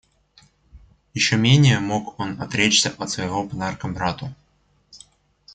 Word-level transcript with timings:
Еще 1.13 1.37
менее 1.37 1.77
мог 1.79 2.19
он 2.19 2.41
отречься 2.41 2.89
от 2.97 3.09
своего 3.11 3.47
подарка 3.47 3.87
брату. 3.87 4.33